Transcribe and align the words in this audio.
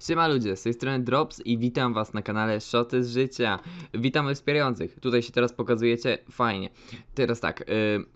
Siema 0.00 0.28
ludzie, 0.28 0.56
z 0.56 0.62
tej 0.62 0.74
strony 0.74 1.04
Drops 1.04 1.40
i 1.44 1.58
witam 1.58 1.94
was 1.94 2.14
na 2.14 2.22
kanale 2.22 2.60
Shoty 2.60 3.04
z 3.04 3.12
życia. 3.12 3.58
Witamy 3.94 4.34
wspierających. 4.34 5.00
Tutaj 5.00 5.22
się 5.22 5.32
teraz 5.32 5.52
pokazujecie, 5.52 6.18
fajnie. 6.30 6.70
Teraz 7.14 7.40
tak, 7.40 7.60
y, 7.60 7.64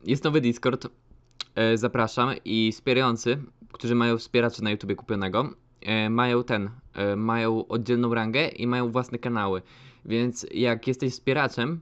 jest 0.04 0.24
nowy 0.24 0.40
Discord, 0.40 0.86
y, 0.86 1.78
zapraszam 1.78 2.30
i 2.44 2.72
wspierający, 2.72 3.42
którzy 3.72 3.94
mają 3.94 4.18
wspieracza 4.18 4.62
na 4.62 4.70
YouTubie 4.70 4.94
kupionego, 4.94 5.50
y, 6.06 6.10
mają 6.10 6.44
ten, 6.44 6.70
mają 7.16 7.68
oddzielną 7.68 8.14
rangę 8.14 8.48
i 8.48 8.66
mają 8.66 8.90
własne 8.90 9.18
kanały. 9.18 9.62
Więc 10.04 10.46
jak 10.54 10.86
jesteś 10.86 11.12
wspieraczem, 11.12 11.80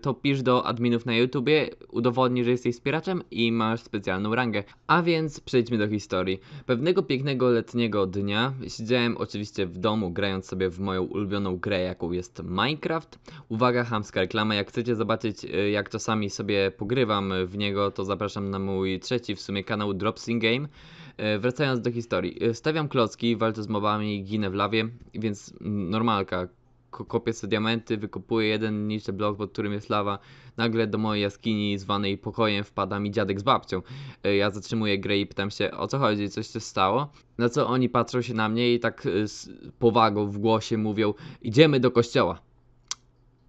to 0.00 0.14
pisz 0.14 0.42
do 0.42 0.66
adminów 0.66 1.06
na 1.06 1.14
YouTubie, 1.14 1.70
udowodnij, 1.88 2.44
że 2.44 2.50
jesteś 2.50 2.74
wspieraczem 2.74 3.22
i 3.30 3.52
masz 3.52 3.80
specjalną 3.80 4.34
rangę. 4.34 4.64
A 4.86 5.02
więc 5.02 5.40
przejdźmy 5.40 5.78
do 5.78 5.88
historii. 5.88 6.40
Pewnego 6.66 7.02
pięknego 7.02 7.50
letniego 7.50 8.06
dnia 8.06 8.52
siedziałem 8.68 9.16
oczywiście 9.16 9.66
w 9.66 9.78
domu, 9.78 10.10
grając 10.10 10.46
sobie 10.46 10.70
w 10.70 10.80
moją 10.80 11.02
ulubioną 11.02 11.56
grę, 11.56 11.80
jaką 11.80 12.12
jest 12.12 12.42
Minecraft. 12.42 13.18
Uwaga, 13.48 13.84
hamska 13.84 14.20
reklama. 14.20 14.54
Jak 14.54 14.68
chcecie 14.68 14.96
zobaczyć, 14.96 15.44
y, 15.44 15.70
jak 15.70 15.90
czasami 15.90 16.30
sobie 16.30 16.70
pogrywam 16.70 17.32
w 17.46 17.58
niego, 17.58 17.90
to 17.90 18.04
zapraszam 18.04 18.50
na 18.50 18.58
mój 18.58 19.00
trzeci 19.00 19.36
w 19.36 19.40
sumie 19.40 19.64
kanał 19.64 19.94
Dropsing 19.94 20.42
Game. 20.42 20.68
E, 21.16 21.38
Wracając 21.38 21.80
do 21.80 21.92
historii. 21.92 22.38
Stawiam 22.52 22.88
klocki, 22.88 23.36
walczę 23.36 23.62
z 23.62 23.68
mobami, 23.68 24.24
ginę 24.24 24.50
w 24.50 24.54
lawie, 24.54 24.88
więc 25.14 25.54
normalka. 25.60 26.48
Ko- 26.96 27.04
Kopię 27.04 27.32
sobie 27.32 27.48
diamenty, 27.50 27.96
wykopuję 27.96 28.48
jeden 28.48 28.88
niższy 28.88 29.12
blok, 29.12 29.36
pod 29.36 29.52
którym 29.52 29.72
jest 29.72 29.90
lawa. 29.90 30.18
Nagle 30.56 30.86
do 30.86 30.98
mojej 30.98 31.22
jaskini 31.22 31.78
zwanej 31.78 32.18
pokojem 32.18 32.64
wpada 32.64 33.00
mi 33.00 33.10
dziadek 33.10 33.40
z 33.40 33.42
babcią. 33.42 33.82
E, 34.24 34.36
Ja 34.36 34.50
zatrzymuję 34.50 34.98
grę 34.98 35.18
i 35.18 35.26
pytam 35.26 35.50
się 35.50 35.70
o 35.70 35.86
co 35.88 35.98
chodzi, 35.98 36.30
coś 36.30 36.46
się 36.50 36.60
stało. 36.60 37.12
Na 37.38 37.48
co 37.48 37.66
oni 37.68 37.88
patrzą 37.88 38.22
się 38.22 38.34
na 38.34 38.48
mnie 38.48 38.74
i 38.74 38.80
tak 38.80 39.06
e, 39.06 39.28
z 39.28 39.50
powagą 39.78 40.26
w 40.30 40.38
głosie 40.38 40.78
mówią 40.78 41.14
idziemy 41.42 41.80
do 41.80 41.90
kościoła. 41.90 42.40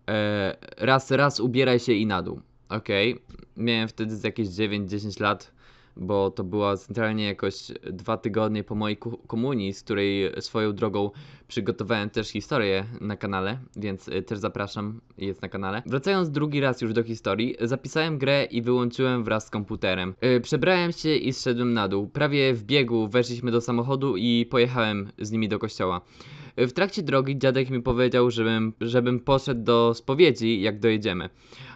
E, 0.09 0.57
raz, 0.77 1.11
raz 1.11 1.39
ubieraj 1.39 1.79
się 1.79 1.93
i 1.93 2.05
na 2.05 2.21
dół. 2.21 2.41
Okej, 2.69 3.19
miałem 3.57 3.87
wtedy 3.87 4.15
jakieś 4.23 4.47
9-10 4.47 5.21
lat, 5.21 5.51
bo 5.99 6.31
to 6.31 6.43
była 6.43 6.77
centralnie 6.77 7.25
jakoś 7.25 7.71
dwa 7.91 8.17
tygodnie 8.17 8.63
po 8.63 8.75
mojej 8.75 8.97
komunii, 9.27 9.73
z 9.73 9.83
której 9.83 10.31
swoją 10.41 10.73
drogą 10.73 11.11
przygotowałem 11.47 12.09
też 12.09 12.29
historię 12.29 12.85
na 13.01 13.17
kanale, 13.17 13.57
więc 13.75 14.07
y, 14.07 14.21
też 14.21 14.39
zapraszam, 14.39 15.01
jest 15.17 15.41
na 15.41 15.49
kanale. 15.49 15.81
Wracając 15.85 16.29
drugi 16.29 16.59
raz 16.59 16.81
już 16.81 16.93
do 16.93 17.03
historii, 17.03 17.55
zapisałem 17.61 18.17
grę 18.17 18.45
i 18.45 18.61
wyłączyłem 18.61 19.23
wraz 19.23 19.45
z 19.45 19.49
komputerem. 19.49 20.13
Y, 20.37 20.41
Przebrałem 20.41 20.91
się 20.91 21.15
i 21.15 21.33
zszedłem 21.33 21.73
na 21.73 21.87
dół. 21.87 22.07
Prawie 22.07 22.53
w 22.53 22.63
biegu 22.63 23.07
weszliśmy 23.07 23.51
do 23.51 23.61
samochodu 23.61 24.17
i 24.17 24.45
pojechałem 24.49 25.11
z 25.19 25.31
nimi 25.31 25.49
do 25.49 25.59
kościoła. 25.59 26.01
W 26.57 26.71
trakcie 26.71 27.03
drogi 27.03 27.37
dziadek 27.37 27.69
mi 27.69 27.81
powiedział, 27.81 28.31
żebym, 28.31 28.73
żebym 28.81 29.19
poszedł 29.19 29.63
do 29.63 29.93
spowiedzi, 29.93 30.61
jak 30.61 30.79
dojedziemy. 30.79 31.29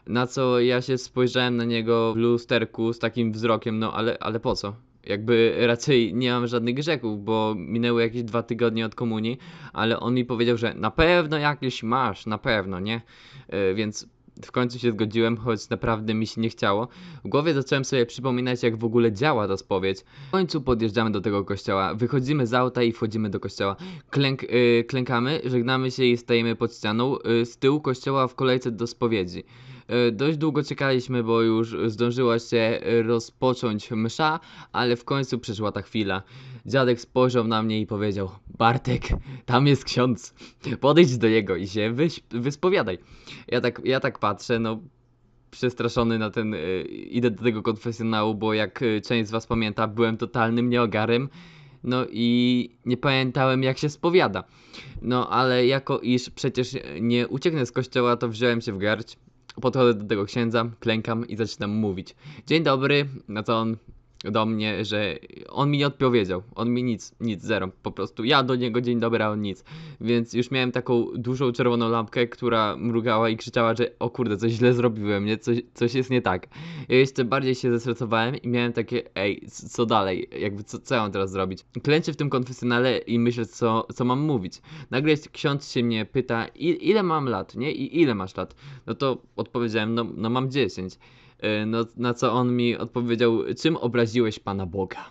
Na 0.07 0.27
co 0.27 0.59
ja 0.59 0.81
się 0.81 0.97
spojrzałem 0.97 1.57
na 1.57 1.63
niego 1.63 2.13
w 2.13 2.17
lusterku 2.17 2.93
z 2.93 2.99
takim 2.99 3.31
wzrokiem, 3.31 3.79
no 3.79 3.93
ale, 3.93 4.17
ale 4.19 4.39
po 4.39 4.55
co? 4.55 4.75
Jakby 5.03 5.55
raczej 5.59 6.13
nie 6.13 6.31
mam 6.31 6.47
żadnych 6.47 6.75
grzechów, 6.75 7.23
bo 7.23 7.55
minęły 7.57 8.02
jakieś 8.02 8.23
dwa 8.23 8.43
tygodnie 8.43 8.85
od 8.85 8.95
komunii, 8.95 9.37
ale 9.73 9.99
on 9.99 10.13
mi 10.13 10.25
powiedział, 10.25 10.57
że 10.57 10.73
na 10.73 10.91
pewno 10.91 11.37
jakieś 11.37 11.83
masz, 11.83 12.25
na 12.25 12.37
pewno, 12.37 12.79
nie? 12.79 13.02
Yy, 13.49 13.73
więc 13.75 14.07
w 14.45 14.52
końcu 14.52 14.80
się 14.80 14.92
zgodziłem, 14.92 15.38
choć 15.38 15.70
naprawdę 15.70 16.14
mi 16.14 16.28
się 16.28 16.42
nie 16.42 16.50
chciało. 16.50 16.88
W 17.25 17.30
głowie 17.30 17.53
zacząłem 17.53 17.86
sobie 17.86 18.06
przypominać, 18.06 18.64
jak 18.64 18.78
w 18.78 18.86
ogóle 18.86 19.11
działa 19.11 19.48
ta 19.48 19.58
spowiedź. 19.58 20.00
W 20.28 20.31
końcu 20.31 20.61
podjeżdżamy 20.61 21.11
do 21.11 21.22
tego 21.22 21.45
kościoła, 21.45 21.95
wychodzimy 21.95 22.48
z 22.48 22.53
auta 22.53 22.83
i 22.83 22.92
wchodzimy 22.92 23.30
do 23.30 23.39
kościoła. 23.39 23.75
Klęk, 24.09 24.44
yy, 24.44 24.83
klękamy, 24.83 25.42
żegnamy 25.45 25.92
się 25.92 26.03
i 26.03 26.17
stajemy 26.17 26.56
pod 26.56 26.75
ścianą. 26.75 27.17
Yy, 27.25 27.45
z 27.45 27.58
tyłu 27.58 27.81
kościoła 27.81 28.28
w 28.28 28.36
kolejce 28.36 28.72
do 28.72 28.88
spowiedzi. 28.88 29.44
E, 29.87 30.11
Dość 30.11 30.37
długo 30.37 30.63
czekaliśmy, 30.63 31.23
bo 31.23 31.41
już 31.41 31.75
zdążyła 31.87 32.39
się 32.39 32.80
rozpocząć 33.03 33.92
msza, 33.92 34.39
ale 34.71 34.95
w 34.95 35.05
końcu 35.05 35.39
przyszła 35.39 35.71
ta 35.71 35.81
chwila. 35.81 36.23
Dziadek 36.65 37.02
spojrzał 37.02 37.47
na 37.47 37.64
mnie 37.64 37.81
i 37.81 37.86
powiedział: 37.87 38.30
Bartek, 38.58 39.02
tam 39.45 39.67
jest 39.67 39.83
ksiądz. 39.86 40.33
Podejdź 40.80 41.17
do 41.17 41.30
niego 41.30 41.55
i 41.55 41.67
się 41.67 41.95
wyspowiadaj. 42.30 42.97
Ja 43.47 43.61
tak, 43.61 43.81
ja 43.86 43.99
tak 43.99 44.20
patrzę, 44.20 44.59
no 44.59 44.80
przestraszony 45.52 46.20
na 46.20 46.30
ten. 46.30 46.53
e, 46.53 46.81
Idę 46.91 47.31
do 47.31 47.43
tego 47.43 47.64
konfesjonału, 47.64 48.36
bo 48.36 48.53
jak 48.53 48.81
e, 48.81 49.02
część 49.02 49.27
z 49.27 49.31
Was 49.31 49.47
pamięta, 49.47 49.87
byłem 49.87 50.17
totalnym 50.17 50.70
nieogarem. 50.70 51.30
No 51.83 52.05
i 52.11 52.70
nie 52.86 52.97
pamiętałem 52.97 53.64
jak 53.64 53.77
się 53.77 53.89
spowiada. 53.89 54.43
No 55.02 55.30
ale 55.30 55.65
jako 55.67 55.99
iż 55.99 56.30
przecież 56.30 56.77
nie 57.02 57.27
ucieknę 57.27 57.65
z 57.65 57.71
kościoła, 57.71 58.17
to 58.17 58.30
wziąłem 58.30 58.61
się 58.61 58.73
w 58.73 58.77
garść. 58.77 59.17
Podchodzę 59.62 59.94
do 59.94 60.06
tego 60.06 60.26
księdza, 60.26 60.66
klękam 60.80 61.28
i 61.28 61.36
zaczynam 61.36 61.72
mówić. 61.72 62.16
Dzień 62.48 62.64
dobry, 62.64 63.08
na 63.28 63.44
co 63.44 63.58
on 63.58 63.78
do 64.23 64.45
mnie, 64.45 64.86
że 64.86 65.20
on 65.49 65.71
mi 65.71 65.77
nie 65.77 65.87
odpowiedział. 65.87 66.43
On 66.55 66.70
mi 66.70 66.83
nic, 66.83 67.15
nic, 67.20 67.42
zero. 67.43 67.70
Po 67.83 67.92
prostu 67.92 68.23
ja 68.23 68.43
do 68.43 68.55
niego 68.55 68.82
dzień 68.82 68.99
dobry, 68.99 69.23
a 69.23 69.30
on 69.30 69.42
nic. 69.42 69.64
Więc 70.02 70.33
już 70.33 70.52
miałem 70.52 70.71
taką 70.71 71.05
dużą 71.15 71.52
czerwoną 71.52 71.89
lampkę, 71.89 72.27
która 72.27 72.77
mrugała 72.77 73.30
i 73.30 73.37
krzyczała, 73.37 73.76
że 73.76 73.92
o 73.99 74.09
kurde, 74.09 74.37
coś 74.37 74.52
źle 74.52 74.73
zrobiłem, 74.73 75.26
nie? 75.26 75.37
Coś, 75.37 75.58
coś 75.73 75.93
jest 75.93 76.09
nie 76.09 76.21
tak. 76.21 76.48
Ja 76.89 76.98
jeszcze 76.98 77.26
bardziej 77.26 77.55
się 77.55 77.71
zestresowałem 77.71 78.36
i 78.36 78.48
miałem 78.48 78.73
takie, 78.73 79.15
ej, 79.15 79.48
co 79.48 79.86
dalej? 79.86 80.30
Jakby 80.39 80.64
co, 80.64 80.80
co 80.80 80.95
ja 80.95 81.02
mam 81.02 81.11
teraz 81.11 81.32
zrobić? 81.32 81.65
Klęczę 81.83 82.14
w 82.14 82.15
tym 82.15 82.30
konfesjonale 82.30 82.98
i 82.98 83.20
myślę, 83.20 83.45
co, 83.45 83.88
co 83.93 84.05
mam 84.05 84.20
mówić. 84.20 84.61
Nagle 84.92 85.15
ksiądz 85.32 85.71
się 85.71 85.83
mnie 85.83 86.05
pyta, 86.05 86.48
ile 86.55 87.03
mam 87.03 87.30
lat, 87.30 87.55
nie? 87.55 87.71
I 87.71 88.02
ile 88.02 88.15
masz 88.15 88.36
lat? 88.36 88.55
No 88.88 88.95
to 88.95 89.17
odpowiedziałem, 89.36 89.93
no, 89.93 90.05
no 90.15 90.30
mam 90.30 90.52
10. 90.52 90.98
Yy, 91.41 91.65
No, 91.65 91.85
na 91.97 92.13
co 92.13 92.33
on 92.33 92.55
mi 92.55 92.77
odpowiedział, 92.77 93.39
czym 93.61 93.77
obraziłeś 93.77 94.39
Pana 94.39 94.65
Boga? 94.65 95.09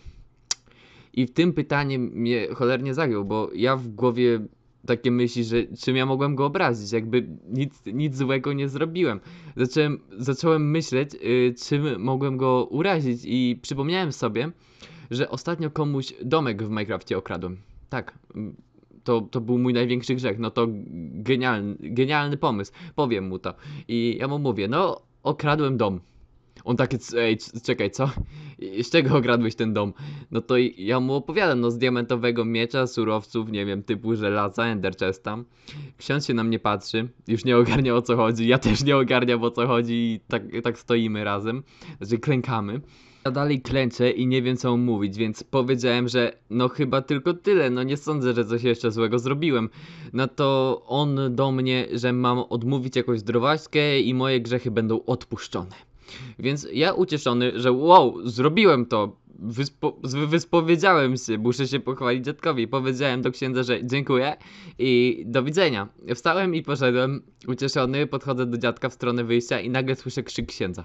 I 1.13 1.27
w 1.27 1.33
tym 1.33 1.53
pytanie 1.53 1.99
mnie 1.99 2.49
cholernie 2.55 2.95
zagiął, 2.95 3.25
bo 3.25 3.51
ja 3.55 3.77
w 3.77 3.89
głowie 3.89 4.41
takie 4.87 5.11
myśli, 5.11 5.45
że 5.45 5.57
czym 5.67 5.97
ja 5.97 6.07
mogłem 6.07 6.35
go 6.35 6.47
obrazić, 6.47 6.93
jakby 6.93 7.27
nic, 7.49 7.83
nic 7.87 8.17
złego 8.17 8.53
nie 8.53 8.69
zrobiłem. 8.69 9.21
Zacząłem, 9.57 9.99
zacząłem 10.19 10.71
myśleć, 10.71 11.15
yy, 11.15 11.55
czym 11.55 12.03
mogłem 12.03 12.37
go 12.37 12.69
urazić 12.71 13.21
i 13.25 13.59
przypomniałem 13.63 14.13
sobie, 14.13 14.51
że 15.11 15.31
ostatnio 15.31 15.71
komuś 15.71 16.15
domek 16.25 16.63
w 16.63 16.69
Minecrafcie 16.69 17.19
okradłem. 17.19 17.57
Tak, 17.89 18.19
to, 19.05 19.21
to 19.21 19.41
był 19.41 19.59
mój 19.59 19.73
największy 19.73 20.15
grzech, 20.15 20.39
no 20.39 20.51
to 20.51 20.67
genialny, 21.13 21.77
genialny 21.81 22.37
pomysł, 22.37 22.73
powiem 22.95 23.29
mu 23.29 23.39
to. 23.39 23.55
I 23.89 24.17
ja 24.21 24.29
mu 24.29 24.39
mówię, 24.39 24.69
no 24.69 25.01
okradłem 25.23 25.77
dom. 25.77 26.01
On 26.65 26.77
takie, 26.77 26.99
ej, 27.17 27.39
czekaj, 27.63 27.91
co? 27.91 28.11
Z 28.83 28.91
czego 28.91 29.17
okradłeś 29.17 29.55
ten 29.55 29.73
dom? 29.73 29.93
No 30.31 30.41
to 30.41 30.55
ja 30.79 31.01
mu 31.01 31.15
opowiadam, 31.15 31.61
no 31.61 31.71
z 31.71 31.79
diamentowego 31.79 32.45
miecza, 32.45 32.87
surowców, 32.87 33.51
nie 33.51 33.67
wiem, 33.67 33.83
typu 33.83 34.17
żelaza, 34.17 34.65
ender 34.65 34.97
chesta. 34.97 35.45
Ksiądz 35.99 36.27
się 36.27 36.35
na 36.35 36.45
mnie 36.45 36.59
patrzy, 36.59 37.09
już 37.29 37.45
nie 37.45 37.57
ogarnia 37.57 37.95
o 37.95 38.03
co 38.03 38.17
chodzi, 38.17 38.49
ja 38.49 38.59
też 38.59 38.85
nie 38.85 38.97
ogarniam 38.97 39.43
o 39.43 39.51
co 39.51 39.67
chodzi 39.67 39.95
i 39.95 40.21
tak, 40.29 40.43
tak 40.63 40.79
stoimy 40.79 41.25
razem, 41.25 41.63
znaczy 42.01 42.19
klękamy. 42.19 42.81
Ja 43.25 43.31
dalej 43.31 43.63
klęczę 43.63 44.11
i 44.11 44.27
nie 44.27 44.43
wiem 44.43 44.57
co 44.57 44.77
mówić, 44.77 45.17
więc 45.17 45.45
powiedziałem, 45.45 46.09
że 46.09 46.39
no 46.51 46.69
chyba 46.69 47.03
tylko 47.03 47.35
tyle, 47.35 47.71
no 47.71 47.83
nie 47.83 47.97
sądzę, 47.97 48.35
że 48.35 48.45
coś 48.45 48.63
jeszcze 48.63 48.91
złego 48.91 49.19
zrobiłem. 49.19 49.69
No 50.13 50.29
to 50.29 50.83
on 50.87 51.35
do 51.35 51.53
mnie, 51.53 51.87
że 51.93 52.13
mam 52.13 52.39
odmówić 52.39 52.97
jakąś 52.97 53.19
zdrowaśkę 53.19 54.01
i 54.01 54.15
moje 54.15 54.41
grzechy 54.41 54.71
będą 54.71 55.05
odpuszczone. 55.05 55.90
Więc 56.39 56.69
ja 56.73 56.93
ucieszony, 56.93 57.53
że 57.61 57.73
wow, 57.73 58.29
zrobiłem 58.29 58.87
to, 58.87 59.17
wyspo, 59.41 59.97
wyspowiedziałem 60.03 61.17
się, 61.17 61.39
muszę 61.39 61.69
się 61.69 61.81
pochwalić 61.81 62.25
dziadkowi. 62.25 62.69
Powiedziałem 62.69 63.23
do 63.23 63.31
księdza, 63.31 63.63
że 63.63 63.85
dziękuję 63.85 64.37
i 64.79 65.23
do 65.27 65.43
widzenia. 65.43 65.89
Wstałem 66.15 66.55
i 66.55 66.63
poszedłem, 66.63 67.23
ucieszony, 67.47 68.07
podchodzę 68.07 68.47
do 68.47 68.59
dziadka 68.59 68.89
w 68.89 68.93
stronę 68.93 69.25
wyjścia 69.25 69.61
i 69.61 69.71
nagle 69.71 69.97
słyszę 69.97 70.23
krzyk 70.23 70.47
księdza. 70.47 70.85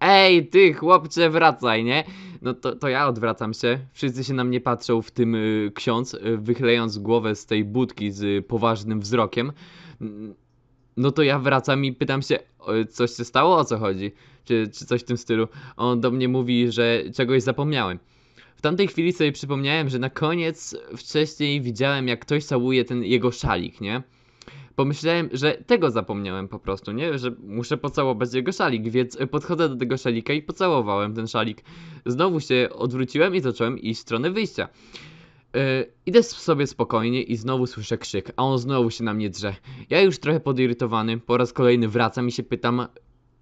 Ej, 0.00 0.46
ty 0.46 0.74
chłopcze, 0.74 1.30
wracaj, 1.30 1.84
nie? 1.84 2.04
No 2.42 2.54
to, 2.54 2.76
to 2.76 2.88
ja 2.88 3.08
odwracam 3.08 3.54
się. 3.54 3.78
Wszyscy 3.92 4.24
się 4.24 4.34
na 4.34 4.44
mnie 4.44 4.60
patrzą, 4.60 5.02
w 5.02 5.10
tym 5.10 5.34
y, 5.34 5.72
ksiądz, 5.74 6.14
y, 6.14 6.38
wychylając 6.38 6.98
głowę 6.98 7.34
z 7.34 7.46
tej 7.46 7.64
budki 7.64 8.10
z 8.10 8.22
y, 8.22 8.42
poważnym 8.48 9.00
wzrokiem. 9.00 9.52
No 10.98 11.12
to 11.12 11.22
ja 11.22 11.38
wracam 11.38 11.84
i 11.84 11.92
pytam 11.92 12.22
się, 12.22 12.38
coś 12.90 13.10
się 13.10 13.24
stało, 13.24 13.56
o 13.56 13.64
co 13.64 13.78
chodzi? 13.78 14.12
Czy, 14.44 14.70
czy 14.74 14.86
coś 14.86 15.00
w 15.00 15.04
tym 15.04 15.16
stylu. 15.16 15.48
On 15.76 16.00
do 16.00 16.10
mnie 16.10 16.28
mówi, 16.28 16.72
że 16.72 17.02
czegoś 17.14 17.42
zapomniałem. 17.42 17.98
W 18.56 18.60
tamtej 18.62 18.88
chwili 18.88 19.12
sobie 19.12 19.32
przypomniałem, 19.32 19.88
że 19.88 19.98
na 19.98 20.10
koniec 20.10 20.76
wcześniej 20.96 21.60
widziałem, 21.60 22.08
jak 22.08 22.20
ktoś 22.20 22.44
całuje 22.44 22.84
ten 22.84 23.04
jego 23.04 23.30
szalik, 23.30 23.80
nie? 23.80 24.02
Pomyślałem, 24.76 25.28
że 25.32 25.52
tego 25.66 25.90
zapomniałem 25.90 26.48
po 26.48 26.58
prostu, 26.58 26.92
nie? 26.92 27.18
Że 27.18 27.30
muszę 27.42 27.76
pocałować 27.76 28.34
jego 28.34 28.52
szalik, 28.52 28.88
więc 28.88 29.18
podchodzę 29.30 29.68
do 29.68 29.76
tego 29.76 29.96
szalika 29.96 30.32
i 30.32 30.42
pocałowałem 30.42 31.14
ten 31.14 31.26
szalik. 31.26 31.64
Znowu 32.06 32.40
się 32.40 32.68
odwróciłem 32.74 33.34
i 33.34 33.40
zacząłem 33.40 33.78
iść 33.78 34.00
w 34.00 34.02
stronę 34.02 34.30
wyjścia. 34.30 34.68
Yy, 35.54 35.92
idę 36.06 36.22
sobie 36.22 36.66
spokojnie 36.66 37.22
i 37.22 37.36
znowu 37.36 37.66
słyszę 37.66 37.98
krzyk, 37.98 38.32
a 38.36 38.44
on 38.44 38.58
znowu 38.58 38.90
się 38.90 39.04
na 39.04 39.14
mnie 39.14 39.30
drze. 39.30 39.54
Ja 39.90 40.00
już 40.00 40.18
trochę 40.18 40.40
podirytowany, 40.40 41.18
po 41.18 41.36
raz 41.36 41.52
kolejny 41.52 41.88
wracam 41.88 42.28
i 42.28 42.32
się 42.32 42.42
pytam, 42.42 42.86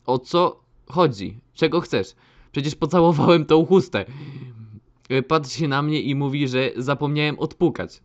o 0.06 0.18
co 0.18 0.60
chodzi? 0.86 1.40
Czego 1.54 1.80
chcesz? 1.80 2.14
Przecież 2.52 2.74
pocałowałem 2.74 3.44
tą 3.44 3.66
chustę. 3.66 4.04
Yy, 5.10 5.22
Patrzy 5.22 5.58
się 5.58 5.68
na 5.68 5.82
mnie 5.82 6.00
i 6.00 6.14
mówi, 6.14 6.48
że 6.48 6.70
zapomniałem 6.76 7.38
odpukać. 7.38 8.02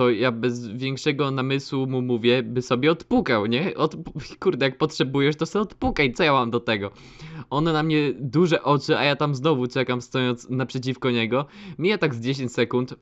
To 0.00 0.10
ja 0.10 0.32
bez 0.32 0.68
większego 0.68 1.30
namysłu 1.30 1.86
mu 1.86 2.02
mówię, 2.02 2.42
by 2.42 2.62
sobie 2.62 2.90
odpukał, 2.90 3.46
nie? 3.46 3.74
Od... 3.74 3.96
Kurde, 4.40 4.66
jak 4.66 4.78
potrzebujesz, 4.78 5.36
to 5.36 5.46
sobie 5.46 5.62
odpukaj, 5.62 6.12
co 6.12 6.22
ja 6.22 6.32
mam 6.32 6.50
do 6.50 6.60
tego? 6.60 6.90
On 7.50 7.64
na 7.64 7.82
mnie 7.82 8.12
duże 8.20 8.62
oczy, 8.62 8.98
a 8.98 9.04
ja 9.04 9.16
tam 9.16 9.34
znowu 9.34 9.66
czekam, 9.66 10.00
stojąc 10.00 10.50
naprzeciwko 10.50 11.10
niego. 11.10 11.46
Mija 11.78 11.98
tak 11.98 12.14
z 12.14 12.20
10 12.20 12.52
sekund, 12.52 12.94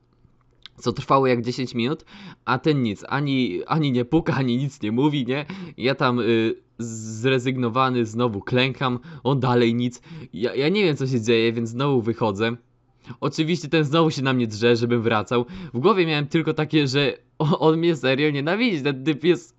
co 0.76 0.92
trwało 0.92 1.26
jak 1.26 1.42
10 1.42 1.74
minut, 1.74 2.04
a 2.44 2.58
ten 2.58 2.82
nic, 2.82 3.04
ani, 3.08 3.60
ani 3.66 3.92
nie 3.92 4.04
puka, 4.04 4.34
ani 4.34 4.56
nic 4.56 4.82
nie 4.82 4.92
mówi, 4.92 5.26
nie? 5.26 5.46
Ja 5.76 5.94
tam 5.94 6.20
y, 6.20 6.54
zrezygnowany 6.78 8.06
znowu 8.06 8.40
klękam, 8.40 8.98
on 9.24 9.40
dalej 9.40 9.74
nic. 9.74 10.02
Ja, 10.32 10.54
ja 10.54 10.68
nie 10.68 10.84
wiem 10.84 10.96
co 10.96 11.06
się 11.06 11.20
dzieje, 11.20 11.52
więc 11.52 11.68
znowu 11.68 12.02
wychodzę. 12.02 12.56
Oczywiście 13.20 13.68
ten 13.68 13.84
znowu 13.84 14.10
się 14.10 14.22
na 14.22 14.32
mnie 14.32 14.46
drze, 14.46 14.76
żebym 14.76 15.02
wracał. 15.02 15.46
W 15.74 15.78
głowie 15.78 16.06
miałem 16.06 16.26
tylko 16.26 16.54
takie, 16.54 16.86
że 16.86 17.12
on 17.38 17.78
mnie 17.78 17.96
serio 17.96 18.30
nienawidzi. 18.30 18.82
Ten 18.82 19.04
typ 19.04 19.24
jest. 19.24 19.58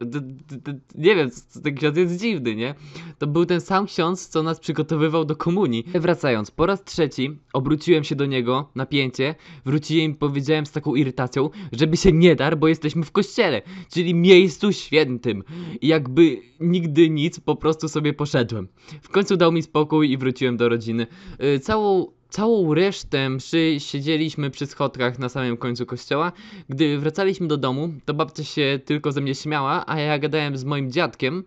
Nie 0.95 1.15
wiem, 1.15 1.29
ten 1.63 1.75
ksiądz 1.75 1.97
jest 1.97 2.19
dziwny, 2.19 2.55
nie? 2.55 2.75
To 3.17 3.27
był 3.27 3.45
ten 3.45 3.61
sam 3.61 3.85
ksiądz, 3.85 4.27
co 4.27 4.43
nas 4.43 4.59
przygotowywał 4.59 5.25
do 5.25 5.35
komunii. 5.35 5.85
Wracając, 5.93 6.51
po 6.51 6.65
raz 6.65 6.83
trzeci 6.83 7.39
obróciłem 7.53 8.03
się 8.03 8.15
do 8.15 8.25
niego, 8.25 8.69
napięcie, 8.75 9.35
wróciłem 9.65 10.11
i 10.11 10.15
powiedziałem 10.15 10.65
z 10.65 10.71
taką 10.71 10.95
irytacją, 10.95 11.49
żeby 11.71 11.97
się 11.97 12.11
nie 12.11 12.35
dar, 12.35 12.57
bo 12.57 12.67
jesteśmy 12.67 13.03
w 13.03 13.11
kościele, 13.11 13.61
czyli 13.93 14.13
miejscu 14.15 14.71
świętym. 14.71 15.43
I 15.81 15.87
jakby 15.87 16.41
nigdy 16.59 17.09
nic, 17.09 17.39
po 17.39 17.55
prostu 17.55 17.89
sobie 17.89 18.13
poszedłem. 18.13 18.67
W 19.01 19.09
końcu 19.09 19.37
dał 19.37 19.51
mi 19.51 19.63
spokój 19.63 20.11
i 20.11 20.17
wróciłem 20.17 20.57
do 20.57 20.69
rodziny. 20.69 21.07
Y, 21.55 21.59
Całą 21.59 22.18
Całą 22.29 22.73
resztę 22.73 23.29
mszy 23.29 23.75
siedzieliśmy 23.79 24.49
przy 24.49 24.65
schodkach 24.65 25.19
na 25.19 25.29
samym 25.29 25.57
końcu 25.57 25.85
kościoła. 25.85 26.31
Gdy 26.69 26.99
wracaliśmy 26.99 27.47
do 27.47 27.57
domu, 27.57 27.93
to 28.05 28.13
babcia 28.13 28.43
się 28.43 28.79
tylko 28.85 29.11
ze 29.11 29.21
mnie 29.21 29.35
śmiała, 29.35 29.83
a 29.87 29.99
ja 29.99 30.19
gadałem 30.19 30.57
z 30.57 30.63
moim 30.63 30.91
dziadkiem. 30.91 31.43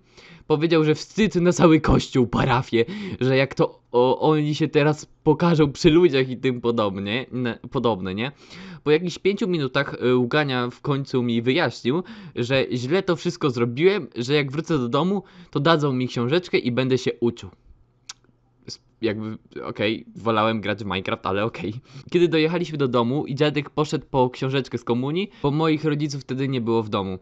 Powiedział, 0.47 0.85
że 0.85 0.95
wstyd 0.95 1.35
na 1.35 1.53
cały 1.53 1.81
kościół, 1.81 2.27
parafię, 2.27 2.85
że 3.21 3.37
jak 3.37 3.55
to 3.55 3.81
o, 3.93 4.21
oni 4.21 4.55
się 4.55 4.69
teraz 4.69 5.07
pokażą 5.25 5.73
przy 5.73 5.91
ludziach 5.91 6.29
i 6.29 6.37
tym 6.37 6.61
podobnie, 6.61 7.27
ne, 7.33 7.59
podobne, 7.71 8.15
nie? 8.15 8.33
Po 8.85 8.91
jakichś 8.91 9.19
pięciu 9.19 9.49
minutach 9.49 9.95
y, 10.03 10.17
Ługania 10.17 10.71
w 10.71 10.81
końcu 10.81 11.23
mi 11.23 11.43
wyjaśnił, 11.43 12.03
że 12.37 12.67
źle 12.73 13.03
to 13.03 13.17
wszystko 13.17 13.51
zrobiłem, 13.51 14.09
że 14.17 14.35
jak 14.35 14.53
wrócę 14.53 14.79
do 14.79 14.89
domu, 14.89 15.23
to 15.51 15.61
dadzą 15.61 15.93
mi 15.93 16.09
książeczkę 16.09 16.59
i 16.59 16.73
będę 16.73 16.99
się 16.99 17.11
uczył 17.21 17.51
jakby, 19.03 19.39
okej, 19.65 20.07
wolałem 20.17 20.61
grać 20.61 20.85
w 20.85 20.87
Minecraft, 20.87 21.27
ale 21.27 21.45
okej. 21.45 21.75
Kiedy 22.11 22.29
dojechaliśmy 22.29 22.79
do 22.79 22.89
domu 22.89 23.27
i 23.27 23.35
dziadek 23.35 23.71
poszedł 23.71 24.07
po 24.11 24.31
książeczkę 24.31 24.79
z 24.79 24.85
komunii, 24.85 25.31
bo 25.43 25.51
moich 25.51 25.85
rodziców 25.85 26.21
wtedy 26.21 26.49
nie 26.49 26.61
było 26.61 26.83
w 26.83 26.89
domu. 26.89 27.19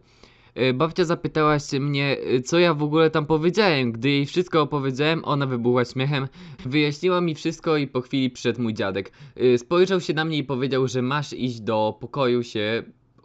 E, 0.55 0.73
Babcia 0.73 1.05
zapytała 1.05 1.59
się 1.59 1.79
mnie, 1.79 2.17
e, 2.35 2.41
co 2.41 2.59
ja 2.59 2.73
w 2.73 2.83
ogóle 2.83 3.09
tam 3.09 3.25
powiedziałem. 3.25 3.91
Gdy 3.91 4.09
jej 4.09 4.25
wszystko 4.25 4.61
opowiedziałem, 4.61 5.25
ona 5.25 5.45
wybuchła 5.45 5.85
śmiechem. 5.85 6.27
Wyjaśniła 6.65 7.21
mi 7.21 7.35
wszystko 7.35 7.77
i 7.77 7.87
po 7.87 8.01
chwili 8.01 8.29
przyszedł 8.29 8.61
mój 8.61 8.73
dziadek. 8.73 9.11
E, 9.35 9.57
Spojrzał 9.57 10.01
się 10.01 10.13
na 10.13 10.25
mnie 10.25 10.37
i 10.37 10.43
powiedział, 10.43 10.87
że 10.87 11.01
masz 11.01 11.33
iść 11.33 11.59
do 11.59 11.97
pokoju 11.99 12.43
się 12.43 12.83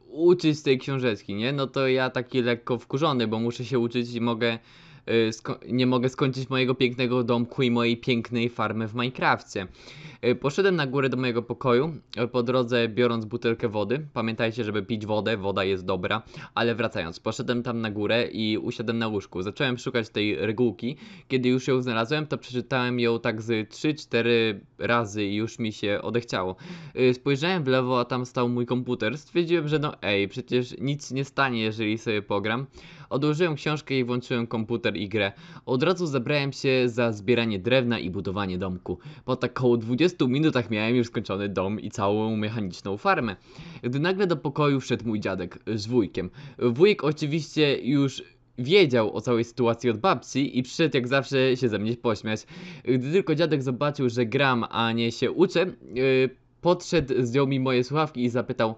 uczyć 0.08 0.58
z 0.58 0.62
tej 0.62 0.78
książeczki, 0.78 1.34
nie? 1.34 1.52
No 1.52 1.66
to 1.66 1.88
ja 1.88 2.10
taki 2.10 2.42
lekko 2.42 2.78
wkurzony, 2.78 3.28
bo 3.28 3.38
muszę 3.38 3.64
się 3.64 3.78
uczyć 3.78 4.14
i 4.14 4.20
mogę 4.20 4.58
nie 5.68 5.86
mogę 5.86 6.08
skończyć 6.08 6.50
mojego 6.50 6.74
pięknego 6.74 7.24
domku 7.24 7.62
i 7.62 7.70
mojej 7.70 7.96
pięknej 7.96 8.48
farmy 8.48 8.88
w 8.88 8.94
Minecrafcie. 8.94 9.66
Y, 10.24 10.34
Poszedłem 10.34 10.76
na 10.76 10.86
górę 10.86 11.08
do 11.08 11.16
mojego 11.16 11.42
pokoju, 11.42 11.92
y, 12.24 12.28
po 12.28 12.42
drodze 12.42 12.88
biorąc 12.88 13.24
butelkę 13.24 13.68
wody. 13.68 14.06
Pamiętajcie, 14.12 14.64
żeby 14.64 14.82
pić 14.82 15.06
wodę, 15.06 15.36
woda 15.36 15.64
jest 15.64 15.84
dobra. 15.84 16.22
Ale 16.54 16.74
wracając, 16.74 17.20
poszedłem 17.20 17.62
tam 17.62 17.80
na 17.80 17.90
górę 17.90 18.28
i 18.32 18.58
usiadłem 18.58 18.98
na 18.98 19.08
łóżku. 19.08 19.42
Zacząłem 19.42 19.78
szukać 19.78 20.08
tej 20.08 20.36
regułki. 20.36 20.96
Kiedy 21.28 21.48
już 21.48 21.68
ją 21.68 21.82
znalazłem, 21.82 22.26
to 22.26 22.38
przeczytałem 22.38 23.00
ją 23.00 23.20
tak 23.20 23.42
z 23.42 23.68
3-4 23.70 24.24
razy 24.78 25.24
i 25.24 25.34
już 25.34 25.58
mi 25.58 25.72
się 25.72 26.00
odechciało. 26.02 26.56
Y, 27.00 27.14
Spojrzałem 27.14 27.64
w 27.64 27.68
lewo, 27.68 28.00
a 28.00 28.04
tam 28.04 28.26
stał 28.26 28.48
mój 28.48 28.66
komputer. 28.66 29.18
Stwierdziłem, 29.18 29.68
że 29.68 29.78
no 29.78 30.02
ej, 30.02 30.28
przecież 30.28 30.74
nic 30.78 31.10
nie 31.10 31.24
stanie, 31.24 31.62
jeżeli 31.62 31.98
sobie 31.98 32.22
pogram. 32.22 32.66
Odłożyłem 33.10 33.54
książkę 33.54 33.98
i 33.98 34.04
włączyłem 34.04 34.46
komputer 34.46 34.96
i 34.96 35.08
grę. 35.08 35.32
Od 35.66 35.82
razu 35.82 36.06
zabrałem 36.06 36.52
się 36.52 36.88
za 36.88 37.12
zbieranie 37.12 37.58
drewna 37.58 37.98
i 37.98 38.10
budowanie 38.10 38.58
domku. 38.58 38.98
Po 39.24 39.36
tak 39.36 39.58
około 39.58 39.76
20 39.76 40.26
minutach 40.26 40.70
miałem 40.70 40.96
już 40.96 41.06
skończony 41.06 41.48
dom 41.48 41.80
i 41.80 41.90
całą 41.90 42.36
mechaniczną 42.36 42.96
farmę. 42.96 43.36
Gdy 43.82 44.00
nagle 44.00 44.26
do 44.26 44.36
pokoju 44.36 44.80
wszedł 44.80 45.06
mój 45.06 45.20
dziadek 45.20 45.58
z 45.74 45.86
wujkiem. 45.86 46.30
Wujek 46.58 47.04
oczywiście 47.04 47.78
już 47.78 48.22
wiedział 48.58 49.16
o 49.16 49.20
całej 49.20 49.44
sytuacji 49.44 49.90
od 49.90 49.98
babci 49.98 50.58
i 50.58 50.62
przyszedł 50.62 50.96
jak 50.96 51.08
zawsze 51.08 51.56
się 51.56 51.68
ze 51.68 51.78
mnie 51.78 51.96
pośmiać. 51.96 52.46
Gdy 52.84 53.12
tylko 53.12 53.34
dziadek 53.34 53.62
zobaczył, 53.62 54.08
że 54.08 54.26
gram, 54.26 54.64
a 54.70 54.92
nie 54.92 55.12
się 55.12 55.32
uczę, 55.32 55.66
yy, 55.94 56.30
podszedł, 56.60 57.14
zdjął 57.18 57.46
mi 57.46 57.60
moje 57.60 57.84
słuchawki 57.84 58.24
i 58.24 58.28
zapytał 58.28 58.74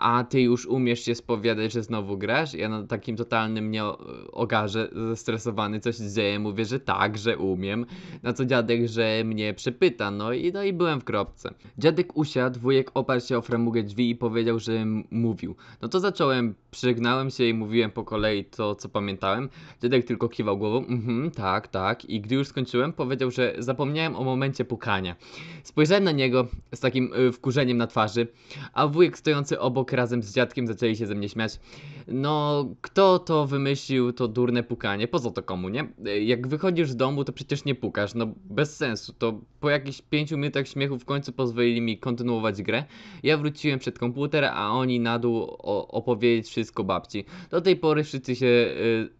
a 0.00 0.24
ty 0.24 0.40
już 0.40 0.66
umiesz 0.66 1.04
się 1.04 1.14
spowiadać, 1.14 1.72
że 1.72 1.82
znowu 1.82 2.18
grasz? 2.18 2.54
Ja 2.54 2.68
na 2.68 2.86
takim 2.86 3.16
totalnym 3.16 3.70
nie 3.70 3.84
ogarze, 4.32 4.90
zestresowany, 5.08 5.80
coś 5.80 5.96
się 5.96 6.10
dzieje, 6.10 6.38
mówię, 6.38 6.64
że 6.64 6.80
tak, 6.80 7.18
że 7.18 7.38
umiem. 7.38 7.86
Na 8.22 8.32
co 8.32 8.44
dziadek, 8.44 8.88
że 8.88 9.22
mnie 9.24 9.54
przepyta, 9.54 10.10
no 10.10 10.32
i, 10.32 10.52
no 10.52 10.62
i 10.62 10.72
byłem 10.72 11.00
w 11.00 11.04
kropce. 11.04 11.54
Dziadek 11.78 12.16
usiadł, 12.16 12.60
wujek 12.60 12.90
oparł 12.94 13.20
się 13.20 13.38
o 13.38 13.42
framugę 13.42 13.82
drzwi 13.82 14.10
i 14.10 14.16
powiedział, 14.16 14.58
że 14.58 14.86
mówił. 15.10 15.56
No 15.82 15.88
to 15.88 16.00
zacząłem, 16.00 16.54
przygnałem 16.70 17.30
się 17.30 17.44
i 17.44 17.54
mówiłem 17.54 17.90
po 17.90 18.04
kolei 18.04 18.44
to, 18.44 18.74
co 18.74 18.88
pamiętałem. 18.88 19.48
Dziadek 19.82 20.06
tylko 20.06 20.28
kiwał 20.28 20.58
głową, 20.58 20.86
mhm, 20.86 21.30
tak, 21.30 21.68
tak. 21.68 22.04
I 22.04 22.20
gdy 22.20 22.34
już 22.34 22.48
skończyłem, 22.48 22.92
powiedział, 22.92 23.30
że 23.30 23.54
zapomniałem 23.58 24.16
o 24.16 24.24
momencie 24.24 24.64
pukania. 24.64 25.16
Spojrzałem 25.62 26.04
na 26.04 26.12
niego 26.12 26.46
z 26.74 26.80
takim 26.80 27.12
y, 27.14 27.32
wkurzeniem 27.32 27.76
na 27.76 27.86
twarzy, 27.86 28.26
a 28.72 28.86
wujek 28.86 29.18
stojący 29.18 29.60
obok 29.60 29.89
razem 29.92 30.22
z 30.22 30.34
dziadkiem 30.34 30.66
zaczęli 30.66 30.96
się 30.96 31.06
ze 31.06 31.14
mnie 31.14 31.28
śmiać. 31.28 31.60
No, 32.08 32.66
kto 32.80 33.18
to 33.18 33.46
wymyślił 33.46 34.12
to 34.12 34.28
durne 34.28 34.62
pukanie? 34.62 35.08
Po 35.08 35.18
co 35.18 35.30
to 35.30 35.42
komu, 35.42 35.68
nie? 35.68 35.88
Jak 36.24 36.48
wychodzisz 36.48 36.90
z 36.90 36.96
domu, 36.96 37.24
to 37.24 37.32
przecież 37.32 37.64
nie 37.64 37.74
pukasz, 37.74 38.14
no 38.14 38.26
bez 38.44 38.76
sensu. 38.76 39.12
To 39.12 39.40
po 39.60 39.70
jakichś 39.70 40.02
pięciu 40.02 40.38
minutach 40.38 40.68
śmiechu 40.68 40.98
w 40.98 41.04
końcu 41.04 41.32
pozwolili 41.32 41.80
mi 41.80 41.98
kontynuować 41.98 42.62
grę. 42.62 42.84
Ja 43.22 43.36
wróciłem 43.36 43.78
przed 43.78 43.98
komputer, 43.98 44.44
a 44.44 44.70
oni 44.70 45.00
na 45.00 45.18
dół 45.18 45.42
opowiedzieć 45.88 46.46
wszystko 46.46 46.84
babci. 46.84 47.24
Do 47.50 47.60
tej 47.60 47.76
pory 47.76 48.04
wszyscy 48.04 48.36
się... 48.36 48.46
Y, 48.46 49.19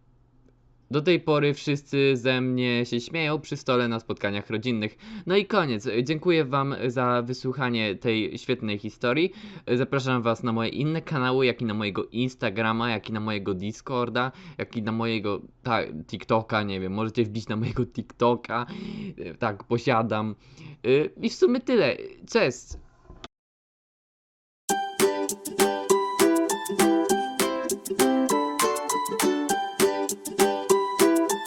do 0.91 1.01
tej 1.01 1.19
pory 1.19 1.53
wszyscy 1.53 2.17
ze 2.17 2.41
mnie 2.41 2.85
się 2.85 2.99
śmieją 2.99 3.41
przy 3.41 3.57
stole 3.57 3.87
na 3.87 3.99
spotkaniach 3.99 4.49
rodzinnych. 4.49 4.97
No 5.25 5.35
i 5.35 5.45
koniec. 5.45 5.87
Dziękuję 6.03 6.45
Wam 6.45 6.75
za 6.87 7.21
wysłuchanie 7.21 7.95
tej 7.95 8.37
świetnej 8.37 8.77
historii. 8.77 9.31
Zapraszam 9.73 10.21
Was 10.21 10.43
na 10.43 10.51
moje 10.51 10.69
inne 10.69 11.01
kanały, 11.01 11.45
jak 11.45 11.61
i 11.61 11.65
na 11.65 11.73
mojego 11.73 12.05
Instagrama, 12.05 12.89
jak 12.89 13.09
i 13.09 13.13
na 13.13 13.19
mojego 13.19 13.53
Discorda, 13.53 14.31
jak 14.57 14.77
i 14.77 14.81
na 14.81 14.91
mojego 14.91 15.41
ta, 15.63 15.79
TikToka, 16.07 16.63
nie 16.63 16.79
wiem, 16.79 16.93
możecie 16.93 17.23
wbić 17.23 17.47
na 17.47 17.55
mojego 17.55 17.85
TikToka. 17.85 18.65
Tak, 19.39 19.63
posiadam. 19.63 20.35
I 21.21 21.29
w 21.29 21.33
sumie 21.33 21.59
tyle. 21.59 21.97
Cześć! 22.29 22.65